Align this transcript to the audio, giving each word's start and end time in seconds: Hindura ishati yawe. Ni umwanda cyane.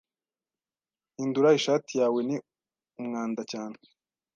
Hindura 1.15 1.49
ishati 1.59 1.91
yawe. 2.01 2.19
Ni 2.27 2.37
umwanda 3.01 3.41
cyane. 3.51 3.77